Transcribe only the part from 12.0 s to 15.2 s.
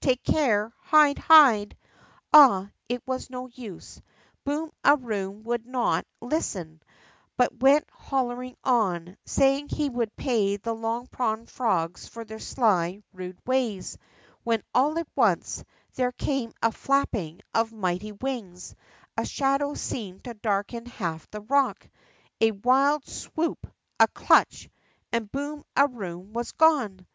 for their sly, rude ways, when, all at